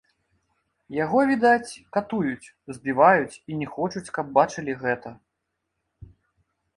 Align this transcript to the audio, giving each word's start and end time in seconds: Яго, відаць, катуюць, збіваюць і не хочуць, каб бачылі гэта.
Яго, 1.03 1.19
відаць, 1.31 1.71
катуюць, 1.97 2.47
збіваюць 2.77 3.39
і 3.51 3.57
не 3.59 3.67
хочуць, 3.73 4.11
каб 4.15 4.31
бачылі 4.39 4.73
гэта. 4.83 5.09